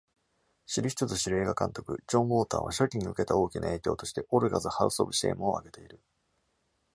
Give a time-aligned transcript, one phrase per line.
[0.65, 6.01] 知る人ぞ知る映画監督、John Water は、初期に受けた大きな影響として「Olga’s House of Shame」をあげている。